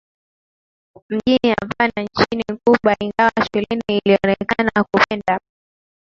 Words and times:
Mjini 1.09 1.55
Havana 1.61 2.07
nchini 2.09 2.43
Cuba 2.63 2.95
ingawa 2.99 3.31
shuleni 3.51 3.83
alionekana 4.05 4.83
kupenda 4.83 5.39